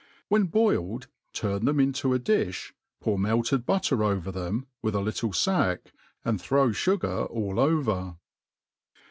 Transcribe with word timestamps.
When 0.29 0.45
boiled, 0.45 1.05
ttirn 1.31 1.65
them 1.65 1.79
in* 1.79 1.93
to 1.93 2.15
a 2.15 2.19
diib, 2.19 2.71
pour 3.01 3.19
meltbd 3.19 3.65
butiter 3.67 4.03
over 4.03 4.31
tbeqa, 4.31 4.65
with 4.81 4.95
a 4.95 4.97
litUe 4.97 5.29
iack, 5.29 5.91
^od 6.25 6.41
throw 6.41 6.69
fugar 6.69 7.29
all 7.29 7.59
over. 7.59 8.15